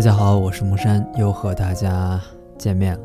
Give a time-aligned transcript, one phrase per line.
[0.00, 2.18] 大家好，我是木山，又和大家
[2.56, 3.00] 见面了。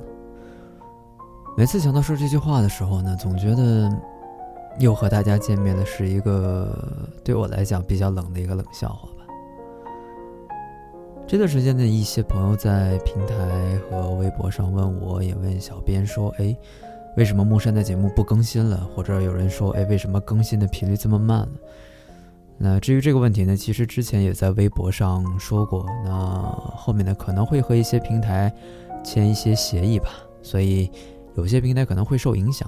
[1.58, 3.92] 每次想到说这句话的时候呢，总觉得
[4.80, 6.74] 又和大家见面的是一个
[7.22, 9.26] 对我来讲比较冷的一个冷笑话吧。
[11.28, 16.56] 这段时间的一些朋友在平台和微博上问我，也问小编说：“哎，
[17.18, 21.50] 为什么木山的节目不更新了？”或者有人说：“哎，为什么更新的频率这么慢了？”
[22.58, 25.86] 那至于这个问题呢，其实之前也在微博上说过。
[26.06, 26.12] 那
[26.76, 28.54] 后面呢可能会和一些平台
[29.04, 30.10] 签一些协议吧，
[30.42, 30.90] 所以
[31.36, 32.68] 有些平台可能会受影响。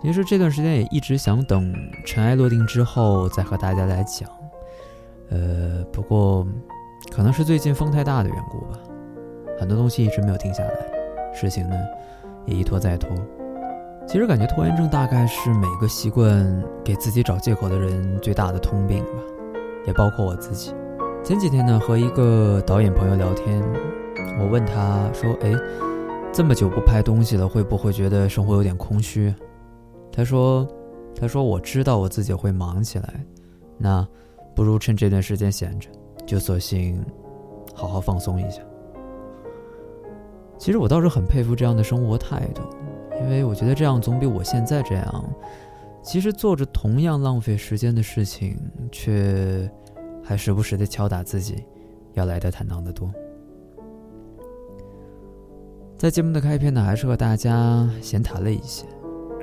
[0.00, 1.74] 其实这段时间也一直想等
[2.06, 4.30] 尘埃落定之后再和大家来讲。
[5.28, 6.46] 呃，不过
[7.12, 8.78] 可能是最近风太大的缘故吧，
[9.58, 11.76] 很多东西一直没有定下来，事情呢
[12.46, 13.10] 也一拖再拖。
[14.10, 19.22] 其实感觉拖延症大概是每个习惯给自己找借口的人最大的通病吧，
[19.86, 20.74] 也包括我自己。
[21.22, 23.62] 前几天呢，和一个导演朋友聊天，
[24.40, 25.54] 我问他说：“哎，
[26.32, 29.32] 这么久不拍东西了，会不会觉得生活有点空虚？”
[30.10, 30.66] 他说
[31.14, 33.24] ：“他说我知道我自己会忙起来，
[33.78, 34.04] 那
[34.56, 35.88] 不如趁这段时间闲着，
[36.26, 37.00] 就索性
[37.76, 38.60] 好好放松一下。”
[40.58, 42.62] 其实我倒是很佩服这样的生活态度。
[43.20, 45.24] 因为我觉得这样总比我现在这样，
[46.02, 48.56] 其实做着同样浪费时间的事情，
[48.90, 49.70] 却
[50.22, 51.64] 还时不时的敲打自己，
[52.14, 53.12] 要来的坦荡得多。
[55.98, 58.86] 在节目的开篇呢，还是和大家闲谈了一些，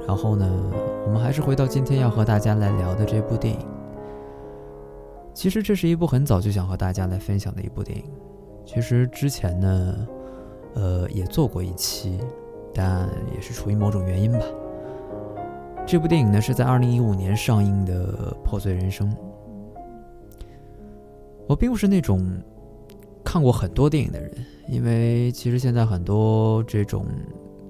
[0.07, 0.71] 然后呢，
[1.05, 3.59] 我们还是回到今天要和大家来聊的这部电影。
[5.35, 8.05] 其实这是一部很早就想和大家来分享的一部电影，
[8.65, 10.07] 其实之前呢，
[10.73, 12.19] 呃，也做过一期。
[12.77, 14.39] 但也是出于某种原因吧。
[15.85, 19.09] 这部电影呢是在二零一五年上映的《破碎人生》。
[21.47, 22.21] 我并不是那种
[23.23, 24.31] 看过很多电影的人，
[24.67, 27.05] 因为其实现在很多这种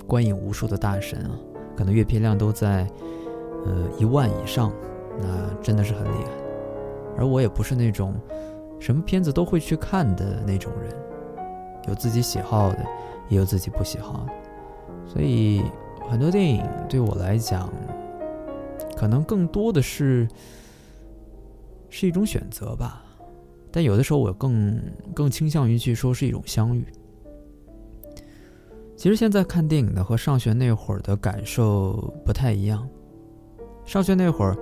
[0.06, 1.32] 观影无数的大神啊，
[1.76, 2.88] 可能阅片量都在
[3.66, 4.74] 呃一万以上，
[5.22, 6.32] 那真的是很厉害。
[7.18, 8.16] 而我也不是那种
[8.80, 10.92] 什么片子都会去看的那种人，
[11.88, 12.80] 有自己喜好的，
[13.30, 14.34] 也有自己不喜好的。
[15.08, 15.62] 所以，
[16.10, 17.70] 很多电影对我来讲，
[18.96, 20.28] 可能更多的是
[21.90, 23.04] 是一种选择吧。
[23.72, 24.82] 但有的时候，我更
[25.14, 26.86] 更倾向于去说是一种相遇。
[28.96, 32.88] 其实现在看电影的和上学那会儿的感受不太一样。
[33.86, 34.58] 上学那会儿，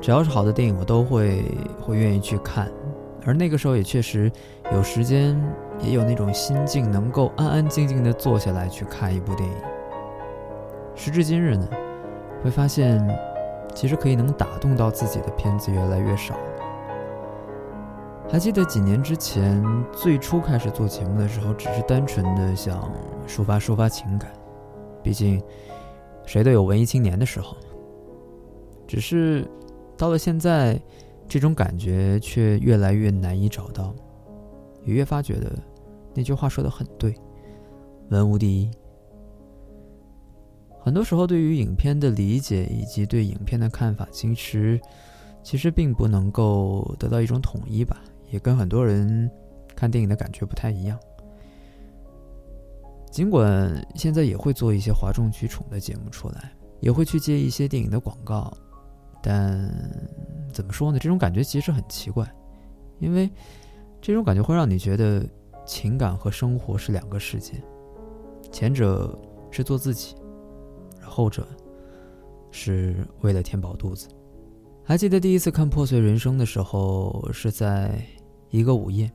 [0.00, 1.42] 只要是好的电影，我都会
[1.80, 2.70] 会愿意去看，
[3.24, 4.30] 而那个时候也确实
[4.72, 5.40] 有时间，
[5.82, 9.56] 也有那种心境，能够安安静静的坐下来去看一部电影。
[10.98, 11.68] 时至今日呢，
[12.42, 13.00] 会发现，
[13.72, 16.36] 其实可以能打动到自己的片子越来越少。
[18.28, 22.92] 还记得几年之前最初开始做节目的时候，只是单纯的想
[23.28, 24.28] 抒发抒发情感，
[25.00, 25.40] 毕竟
[26.26, 27.56] 谁都有文艺青年的时候。
[28.84, 29.48] 只是
[29.96, 30.80] 到了现在，
[31.28, 33.94] 这种感觉却越来越难以找到，
[34.82, 35.52] 也越发觉得
[36.12, 37.14] 那句话说的很对：
[38.10, 38.68] 文无第一。
[40.80, 44.80] 很多时候，对于影片的理解以及对影片的看法，其实
[45.42, 47.98] 其实并不能够得到一种统一吧，
[48.30, 49.30] 也跟很多人
[49.76, 50.98] 看电影的感觉不太一样。
[53.10, 58.50] 尽管现在也会做一些哗众取宠的节目出来，也会去接一些电影的广告，
[59.22, 59.70] 但
[60.52, 60.98] 怎么说呢？
[60.98, 62.26] 这种感觉其实很奇怪，
[62.98, 63.28] 因为
[64.00, 65.26] 这种感觉会让你觉得
[65.66, 67.54] 情感和生活是两个世界，
[68.52, 69.18] 前者
[69.50, 70.14] 是做自己。
[71.08, 71.48] 后者
[72.50, 74.08] 是为了填饱肚子。
[74.84, 78.02] 还记得第一次看《破碎人生》的时候，是在
[78.50, 79.10] 一个午夜，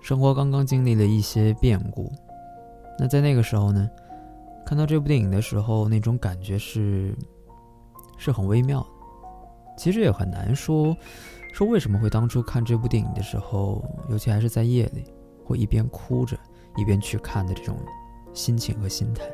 [0.00, 2.12] 生活刚刚经历了一些变故。
[2.98, 3.90] 那在那个时候呢，
[4.64, 7.14] 看到这部电影的时候，那种感觉是
[8.16, 8.86] 是很微妙的。
[9.76, 10.96] 其实也很难说
[11.52, 15.04] 说为什么会当初看这部电影的时候，尤其还是在夜里，
[15.44, 16.38] 会一边哭着
[16.76, 17.76] 一边去看的这种
[18.32, 19.24] 心情和心态。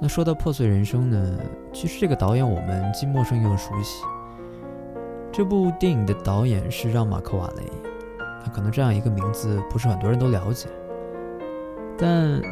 [0.00, 1.38] 那说到破碎人生呢，
[1.72, 4.02] 其实这个导演我们既陌生又熟悉。
[5.32, 7.62] 这部电影的导演是让·马克·瓦雷，
[8.44, 10.68] 那可能这样一个名字不是很多人都了解。
[11.96, 12.42] 但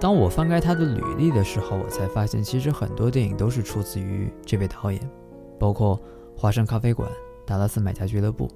[0.00, 5.00] 当我翻开他的履历的时候，我才发现其实很多电影都是出自于这位导演，
[5.58, 5.96] 包括
[6.36, 7.08] 《华盛咖啡馆》
[7.44, 8.48] 《达拉斯买家俱乐部》。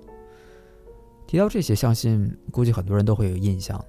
[1.26, 3.84] 提到这些，相信估计很多人都会有印象。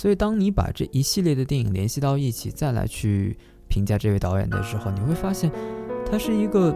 [0.00, 3.36] 所以，当你把这一系列的电影联系到一起，再来去
[3.68, 5.52] 评价这位导演的时候，你会发现，
[6.10, 6.74] 他是一个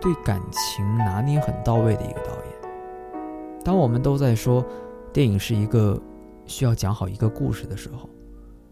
[0.00, 3.62] 对感情拿捏很到位的一个导演。
[3.62, 4.64] 当我们都在说
[5.12, 6.00] 电影是一个
[6.46, 8.08] 需要讲好一个故事的时候，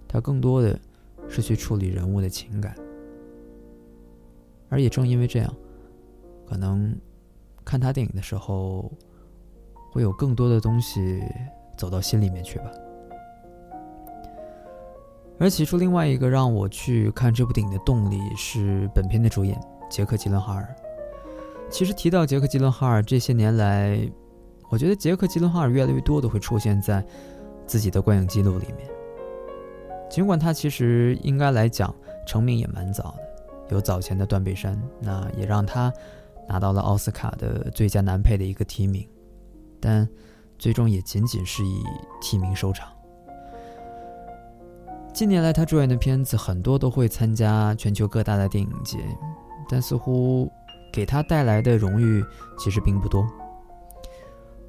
[0.09, 0.81] 他更多的
[1.29, 2.75] 是去处理人物的情感。
[4.71, 5.55] 而也正因为这样，
[6.49, 6.97] 可能
[7.63, 8.91] 看他电影的时候，
[9.91, 11.23] 会有更多的东西
[11.77, 12.73] 走到心里面去吧。
[15.43, 19.61] 而起初，另外一个让我去看这部电影的动力是本片的主演
[19.91, 20.73] 杰克·吉伦哈尔。
[21.69, 24.09] 其实提到杰克·吉伦哈尔，这些年来，
[24.71, 27.05] 我觉得杰克·吉伦哈尔越来越多的会出现在
[27.67, 28.89] 自己的观影记录里面。
[30.09, 31.93] 尽管他其实应该来讲
[32.25, 33.17] 成名也蛮早
[33.69, 35.93] 的，有早前的《断背山》，那也让他
[36.49, 39.05] 拿到了奥斯卡的最佳男配的一个提名，
[39.81, 40.09] 但
[40.57, 41.83] 最终也仅仅是以
[42.21, 42.87] 提名收场。
[45.13, 48.99] 近年来，他主演的片子很多都会参加全球各大的电影节，
[49.69, 50.51] 但似乎
[50.91, 52.25] 给他带来的荣誉
[52.59, 53.25] 其实并不多。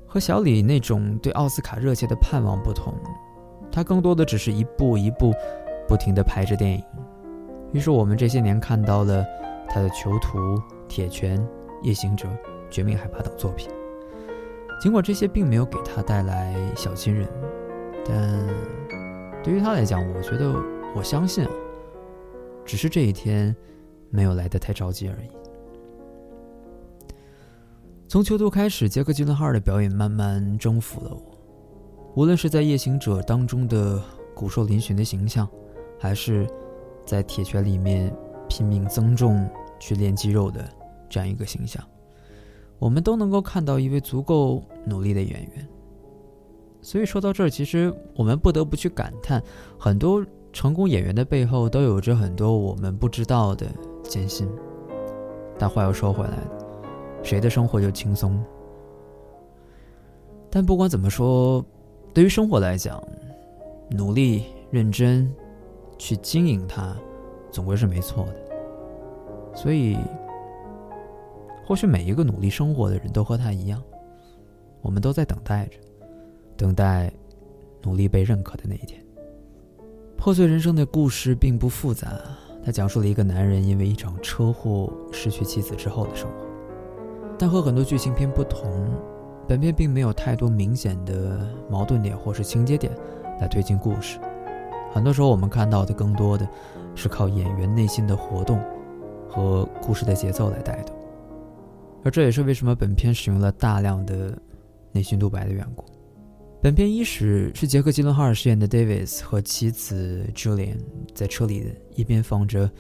[0.06, 2.94] 和小李那种对奥斯卡热切的盼望不同，
[3.72, 5.34] 他更多的只是一步一步
[5.88, 6.84] 不停地拍着电影。
[7.72, 9.25] 于是我们这些年看到了
[9.69, 10.38] 他的《囚徒》
[10.89, 11.39] 《铁拳》
[11.84, 12.28] 《夜行者》
[12.69, 13.69] 《绝命海拔》等作品。
[14.81, 17.28] 尽管这些并没有给他带来小金人，
[18.06, 18.93] 但。
[19.44, 20.56] 对于他来讲，我觉得
[20.95, 21.45] 我相信，
[22.63, 23.54] 只是这一天
[24.10, 25.30] 没有来得太着急而已。
[28.07, 31.38] 从囚徒开始，杰克·吉伦哈尔的表演慢慢征服了我。
[32.16, 34.01] 无论是在《夜行者》当中的
[34.34, 35.46] 骨瘦嶙峋的形象，
[36.00, 36.48] 还是
[37.06, 38.16] 在《铁拳》里面
[38.48, 39.50] 拼命增重
[39.80, 40.63] 去练肌肉的
[41.10, 41.84] 这样一个形象，
[42.80, 45.68] 我们都能够看到一位足够努力的演员。
[46.83, 49.41] 所以说到这儿，其实我们不得不去感叹，
[49.80, 53.65] 很多成功演员的背后都有着很多我们不知道的
[54.03, 54.47] 艰辛。
[55.57, 56.38] 但话又说回来，
[57.24, 58.44] 谁的生活就轻松？
[60.50, 61.63] 但不管怎么说，
[62.13, 63.01] 对于生活来讲，
[63.89, 65.33] 努力认真
[65.97, 66.95] 去经营它，
[67.50, 68.36] 总归是没错的。
[69.56, 69.97] 所以，
[71.65, 73.81] 或许每一个努力生活的人都和他一样，
[74.81, 75.77] 我们都在等待着。
[76.55, 77.11] 等待
[77.81, 79.03] 努力被认可的那一天。
[80.17, 82.17] 破碎人生的故事并不复杂，
[82.65, 86.35] 它讲述了一个男人因为一场车祸失去妻子之后的生活。
[87.38, 88.89] 但和很多剧情片不同，
[89.47, 92.95] 本片并没有太多明显的矛盾点或是情节点
[93.41, 94.17] 来推进故事。
[94.94, 96.47] 很多时候，我们看到的更多的
[96.95, 98.61] 是靠演员内心的活动
[99.27, 100.95] 和故事的节奏来带动。
[102.05, 104.38] 而这也是为什么本片使用了大量的
[104.91, 105.83] 内心独白的缘故。
[106.63, 110.77] 本片伊始是杰克·吉伦哈尔饰演的 Davis 和妻子 Julian
[111.13, 112.71] 在车里一边放着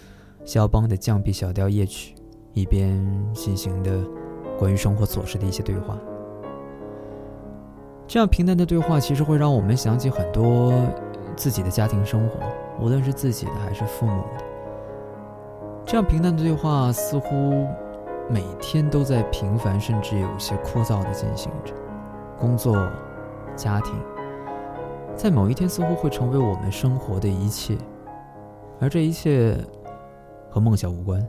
[0.45, 2.15] 肖邦的降 B 小调夜曲，
[2.53, 3.99] 一边进行的
[4.57, 5.99] 关于生活琐事的一些对话。
[8.07, 10.73] 这样平淡的对话，其实会让我们想起很多
[11.35, 12.39] 自己的家庭生活，
[12.79, 14.45] 无论是自己的还是父母的。
[15.85, 17.67] 这样平淡的对话，似乎
[18.29, 21.73] 每天都在平凡，甚至有些枯燥的进行着
[22.39, 22.89] 工作。
[23.55, 23.93] 家庭，
[25.15, 27.77] 在某一天似乎会成为我们生活的一切，
[28.79, 29.57] 而这一切
[30.49, 31.25] 和梦想无关。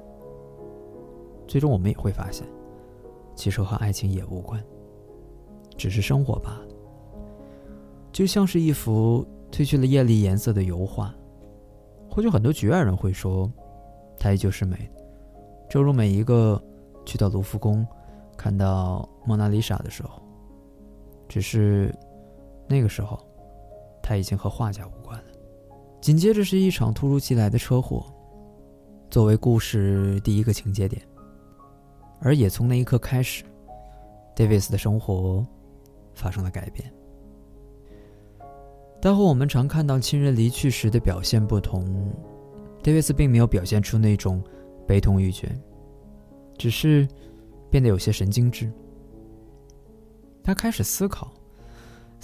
[1.46, 2.46] 最终，我们也会发现，
[3.34, 4.62] 其实和爱情也无关，
[5.76, 6.66] 只是生活罢了。
[8.10, 11.14] 就像是一幅褪去了艳丽颜色的油画，
[12.10, 13.50] 或许很多局外人会说，
[14.18, 14.90] 它依旧是美。
[15.68, 16.60] 正如每一个
[17.04, 17.86] 去到卢浮宫
[18.36, 20.22] 看到蒙娜丽莎的时候，
[21.28, 21.94] 只是。
[22.66, 23.20] 那个时候，
[24.02, 25.24] 他已经和画家无关了。
[26.00, 28.04] 紧接着是一场突如其来的车祸，
[29.10, 31.00] 作为故事第一个情节点，
[32.20, 33.44] 而也从那一刻开始
[34.36, 35.46] ，Davis 的生活
[36.14, 36.92] 发生了改变。
[39.00, 42.12] 但和我们常看到亲人离去时的表现不同
[42.82, 44.42] ，Davis 并没有表现出那种
[44.86, 45.50] 悲痛欲绝，
[46.58, 47.06] 只是
[47.70, 48.72] 变得有些神经质。
[50.42, 51.32] 他开始思考。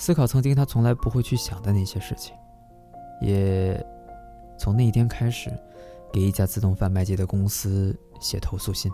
[0.00, 2.34] 思考曾经他从来不会去想的那些事情，
[3.20, 3.78] 也
[4.58, 5.52] 从那一天开始，
[6.10, 8.90] 给一家自动贩卖机的公司写投诉信。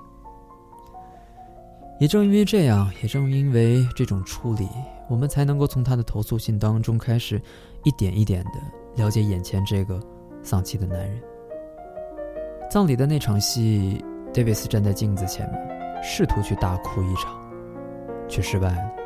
[2.01, 4.69] 也正因为这样，也正因为这种处理，
[5.09, 7.41] 我们才能够从他的投诉信当中开始，
[7.85, 8.61] 一点一点的
[8.97, 10.01] 了解眼前这个
[10.43, 11.23] 丧气的男人。
[12.69, 17.41] 葬礼的那场戏，Davis 站在镜子前面，试图去大哭一场，
[18.29, 19.06] 却失败了。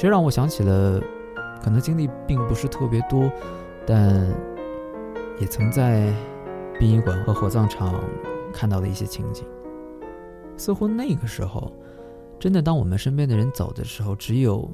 [0.00, 0.98] 这让我想起了，
[1.62, 3.30] 可能经历并不是特别多，
[3.86, 4.26] 但
[5.38, 6.10] 也曾在
[6.78, 8.02] 殡仪馆和火葬场
[8.50, 9.44] 看到的一些情景。
[10.56, 11.70] 似乎那个时候，
[12.38, 14.66] 真的当我们身边的人走的时候，只有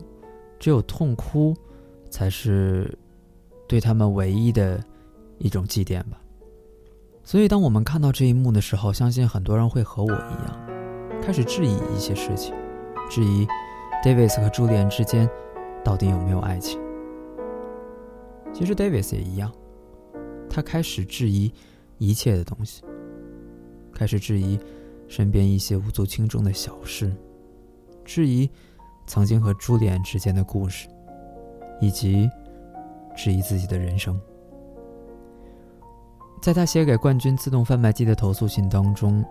[0.60, 1.52] 只有痛哭，
[2.08, 2.96] 才是
[3.66, 4.80] 对他们唯一的
[5.38, 6.20] 一种祭奠吧。
[7.24, 12.54] 所以，当我们看到这一幕的时候，相信很多人会和我一样，开始质疑一些事情，
[13.10, 13.44] 质疑
[14.06, 15.28] Davis 和朱莉安之间
[15.82, 16.80] 到底有没有爱情。
[18.54, 19.50] 其实 Davis 也一样，
[20.48, 21.52] 他开始质疑
[21.98, 22.84] 一切的东西，
[23.92, 24.60] 开始质疑
[25.08, 27.12] 身边一些无足轻重的小事，
[28.04, 28.48] 质疑
[29.08, 30.86] 曾经和朱莉安之间的故事，
[31.80, 32.30] 以及
[33.16, 34.16] 质疑自己的人生。
[36.40, 39.24] 在他写给冠军自动贩卖机的投诉信当中，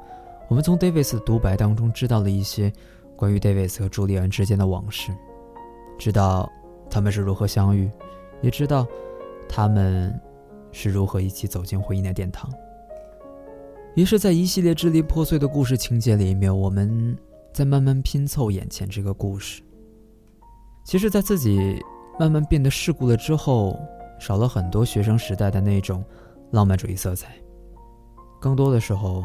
[0.49, 2.73] 我们从 Davis 的独白当中知道了一些
[3.15, 5.11] 关于 Davis 和朱莉安之间的往事，
[5.97, 6.51] 知道
[6.89, 7.89] 他们是如何相遇，
[8.41, 8.85] 也知道
[9.47, 10.13] 他们
[10.71, 12.51] 是如何一起走进婚姻的殿堂。
[13.95, 17.17] 于是，在一系列支离破碎的故事情节里面，我们
[17.53, 19.61] 在慢慢拼凑眼前这个故事。
[20.83, 21.81] 其实，在自己
[22.19, 23.79] 慢慢变得世故了之后，
[24.19, 26.03] 少了很多学生时代的那种。
[26.51, 27.35] 浪漫主义色彩，
[28.39, 29.23] 更多的时候，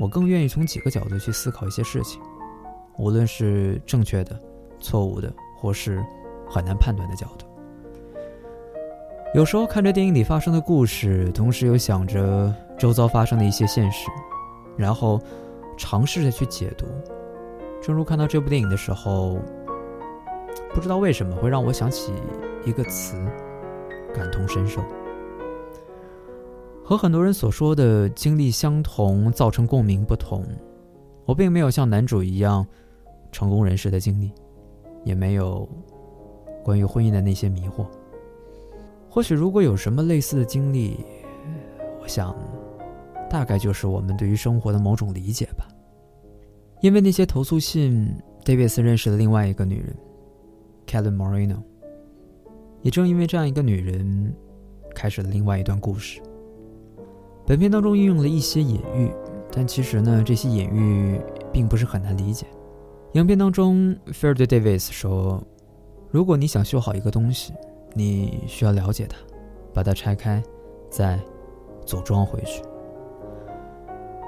[0.00, 2.22] 我更愿意从几个角度去思考一些事情，
[2.98, 4.38] 无论是正确的、
[4.80, 6.04] 错误的，或是
[6.48, 7.46] 很难判断的角度。
[9.34, 14.08] 有时候看着电影里发生的故事，同时又想着周遭发生的一些现实，
[14.76, 15.20] 然后
[15.76, 16.86] 尝试着去解读。
[17.80, 19.38] 正如看到这部电影的时候，
[20.74, 22.12] 不知道为什么会让我想起
[22.64, 23.16] 一个词：
[24.14, 24.82] 感同身受。
[26.82, 30.42] 和很多人所说的经历相同造成共鸣不同，
[31.26, 32.66] 我并没有像男主一样
[33.32, 34.32] 成功人士的经历，
[35.04, 35.68] 也没有
[36.62, 37.86] 关于婚姻的那些迷惑。
[39.08, 41.04] 或许如果有什么类似的经历，
[42.00, 42.36] 我想
[43.28, 45.66] 大概就是我们对于生活的某种理解吧。
[46.80, 49.96] 因为那些投诉信，Davis 认识了另外一个女人
[50.86, 51.62] ，Kellen Moreno。
[52.82, 54.32] 也正因为这样一个女人，
[54.94, 56.20] 开始了另外一段故事。
[57.44, 59.10] 本片当中运用了一些隐喻，
[59.50, 61.20] 但其实呢，这些隐喻
[61.52, 62.46] 并不是很难理解。
[63.12, 65.42] 影片当中，菲尔对 Davis 说
[66.10, 67.52] ：“如果你想修好一个东西，
[67.94, 69.16] 你需要了解它，
[69.72, 70.42] 把它拆开，
[70.90, 71.18] 再
[71.84, 72.62] 组装回去。”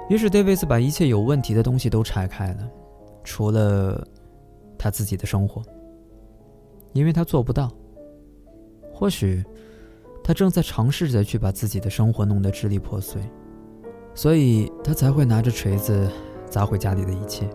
[0.09, 2.71] 于是，Davis 把一切有问题的东西都拆开了，
[3.23, 4.07] 除了
[4.79, 5.63] 他自己的生活，
[6.93, 7.71] 因为他做不到。
[8.93, 9.45] 或许。
[10.23, 13.21] 他正在尝试着去把自己的生活弄得支离破碎，
[14.15, 16.09] 所以他才会拿着锤子
[16.47, 17.49] 砸毁家里的一切，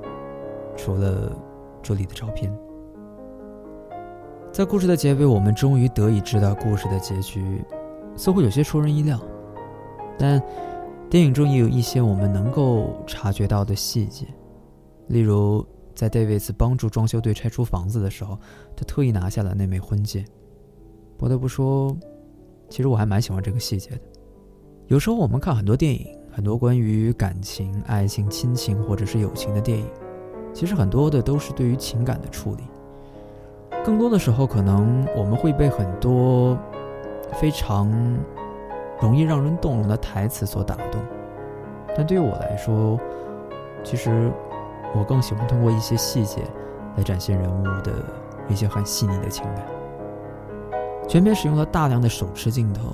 [0.76, 1.32] 除了
[1.82, 2.56] 这里的照片。
[4.52, 7.64] 在故事的结尾，我们终于得以知道故事的结局，
[8.16, 9.20] 似乎有些出人意料，
[10.18, 10.42] 但
[11.10, 14.26] 电影中也有一些我们能够察觉到的细节，
[15.08, 18.38] 例如在 David 帮助装修队拆除房子的时候，
[18.76, 20.26] 他特意拿下了那枚婚戒。
[21.18, 21.96] 不得不说。
[22.68, 24.00] 其实我还蛮喜欢这个细节的。
[24.88, 29.86] 有时候我们看很多电影，很多关于感情、爱情、亲情或者是友情的电影，
[30.56, 32.64] 其实很多的都是对于情感的处理。
[33.84, 36.58] 更多的时候，可能我们会被很多
[37.34, 37.92] 非常
[39.02, 41.02] 容易让人动容的台词所打动。
[41.96, 42.98] 但对于我来说，
[43.84, 44.32] 其实
[44.96, 46.42] 我更喜欢通过一些细节
[46.96, 47.92] 来展现人物的
[48.48, 49.66] 一些很细腻的情感。
[51.06, 52.94] 全片使用了大量的手持镜头，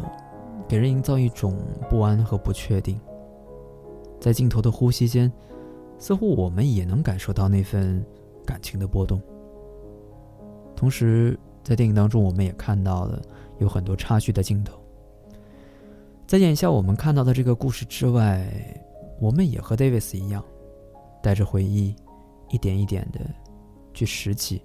[0.67, 1.55] 给人营造一种
[1.87, 2.99] 不安和不确定。
[4.19, 5.31] 在镜头的呼吸间，
[6.01, 8.03] 似乎我们也能感受到那份
[8.43, 9.21] 感情的波动。
[10.75, 13.21] 同时，在电影当中，我们也看到了
[13.59, 14.81] 有很多插叙的镜头。
[16.25, 18.51] 在眼下我们看到的这个故事之外，
[19.19, 20.43] 我们也和 Davis 一样，
[21.21, 21.95] 带着回忆，
[22.49, 23.19] 一点一点的
[23.93, 24.59] 去拾起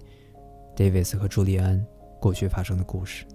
[0.75, 1.85] Davis 和朱利安
[2.19, 3.27] 过去发生的故事。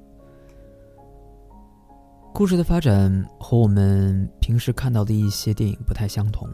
[2.35, 6.49] 故事的发展和我们平时看到的一些电影不太相同。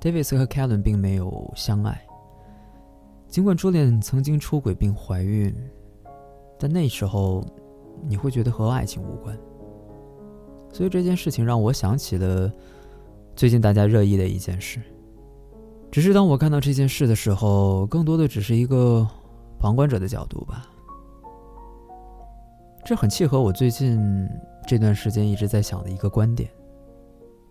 [0.00, 2.00] Davis 和 Kellen 并没有相爱，
[3.28, 5.54] 尽管朱莉曾经出轨并怀孕，
[6.58, 7.44] 但那时候
[8.06, 9.38] 你会觉得和爱情无关。
[10.72, 12.50] 所以这件事情让我想起了
[13.36, 14.80] 最近大家热议的一件事。
[15.90, 19.06] 只是当我看到这件事的时候，更多的只是一个
[19.58, 20.66] 旁观者的角度吧。
[22.84, 24.28] 这很契合我最近。
[24.68, 26.48] 这段时间一直在想的一个观点，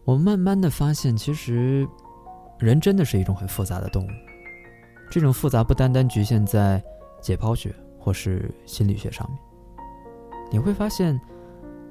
[0.06, 1.86] 我慢慢的发现，其实
[2.60, 4.10] 人真的是一种很复杂的动物。
[5.10, 6.84] 这种复杂不单单局限在
[7.22, 9.39] 解剖学或是心理学上面。
[10.51, 11.20] 你会发现，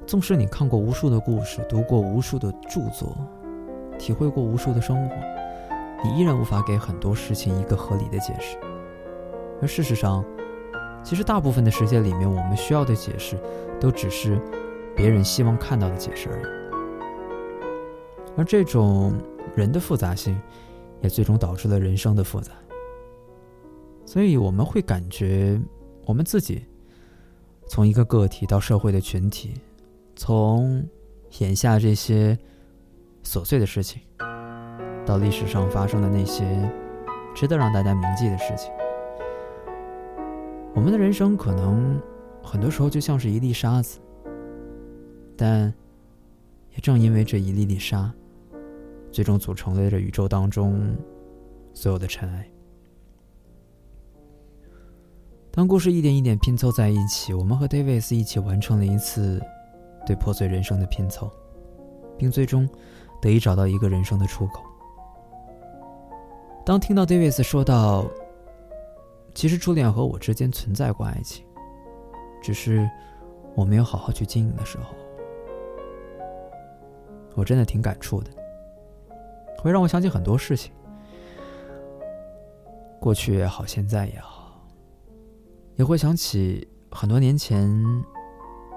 [0.07, 3.17] 纵使你看过无数的故事，读过无数的著作，
[3.99, 5.15] 体会过无数的生活，
[6.05, 8.57] 你依然无法给很多事情一个合理的解释。
[9.61, 10.25] 而事实上，
[11.03, 13.37] 其实大部分的时间里面，我们需要的解释，
[13.81, 14.41] 都只是
[14.95, 16.45] 别人希望看到的解释而已。
[18.37, 19.15] 而这种
[19.57, 20.40] 人的复杂性，
[21.02, 22.52] 也最终导致了人生的复杂。
[24.07, 25.61] 所以我们会感觉，
[26.07, 26.64] 我们自己
[27.67, 29.55] 从一个个体到社会的群体，
[30.17, 30.83] 从
[31.40, 32.38] 眼下这些
[33.23, 34.00] 琐碎的事情，
[35.05, 36.45] 到历史上发生的那些
[37.35, 38.73] 值得让大家铭记的事情，
[40.75, 42.00] 我们的人生可能
[42.43, 43.99] 很多时候就像是一粒沙子，
[45.37, 45.73] 但
[46.73, 48.11] 也正因为这一粒粒沙，
[49.19, 50.97] 最终组成了这宇宙当中
[51.75, 52.49] 所有的尘埃。
[55.51, 59.43] 当故事一点一点拼凑在一起，我们和 Davis 一起完成了一次
[60.07, 61.29] 对破碎人生的拼凑，
[62.17, 62.69] 并最终
[63.21, 64.63] 得以找到一个人生的出口。
[66.65, 68.07] 当听到 Davis 说到
[69.35, 71.45] “其实初恋和我之间存在过爱情，
[72.41, 72.89] 只是
[73.57, 74.95] 我没有好好去经营”的时候，
[77.35, 78.31] 我真的挺感触的，
[79.62, 80.73] 会让我想起很多事情，
[83.00, 84.38] 过去也好，现在也好。
[85.77, 87.69] 也会想起很多年前，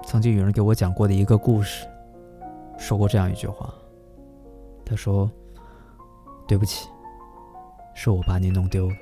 [0.04, 1.86] 曾经有人给我讲过的一个故事，
[2.78, 3.72] 说过这样一句话。
[4.84, 5.30] 他说
[6.46, 6.88] ：“对不起，
[7.94, 8.94] 是我把你弄丢了。”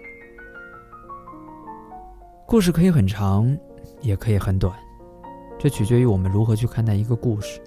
[2.47, 3.57] 故事可以很长，
[4.01, 4.75] 也可以很短，
[5.59, 7.61] 这取决于我们如何去看待一个故事。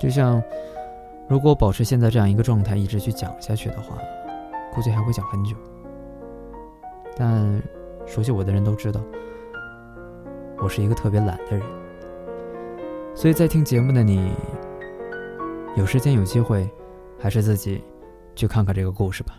[0.00, 0.42] 就像，
[1.28, 3.96] 如果保持现在这样一个状态，一直去讲下去的话，
[4.74, 5.56] 估计还会讲很久。
[7.16, 7.62] 但
[8.06, 9.00] 熟悉我的人都知道。
[10.62, 11.62] 我是一个特别懒的人，
[13.14, 14.32] 所以在听节目的你，
[15.76, 16.68] 有时间有机会，
[17.18, 17.82] 还是自己
[18.34, 19.38] 去看看这个故事吧。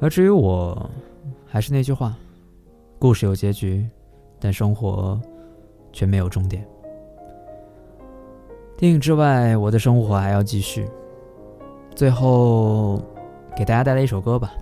[0.00, 0.90] 而至于我，
[1.46, 2.16] 还是那句话，
[2.98, 3.86] 故事有结局，
[4.40, 5.20] 但生活
[5.92, 6.66] 却没有终点。
[8.80, 10.88] 电影之外，我的生活还要继续。
[11.94, 12.96] 最后，
[13.54, 14.54] 给大家带来一首歌吧，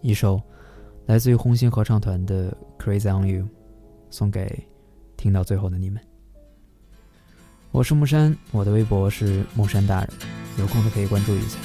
[0.00, 0.40] 一首
[1.04, 2.50] 来自于红星合唱团的
[2.82, 3.42] 《Crazy on You》。
[4.08, 4.66] 送给
[5.14, 6.00] 听到最后的你们。
[7.70, 10.08] 我是木山，我的微博是木山大人，
[10.56, 11.58] 有空的可以关注一下。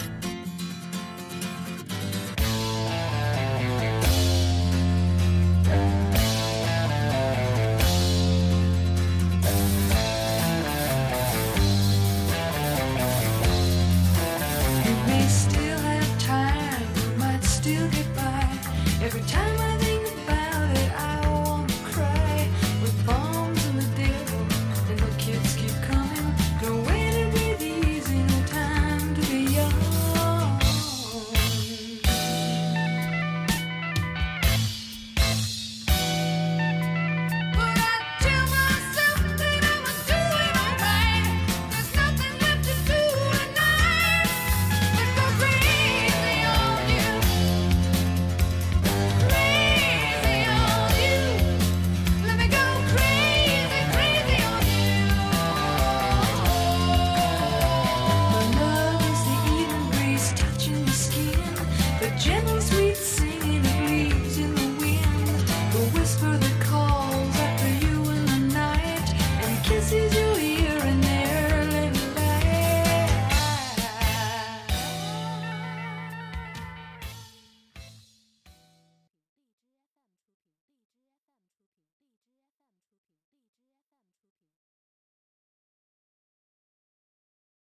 [17.61, 18.49] still get by
[19.03, 19.60] every time.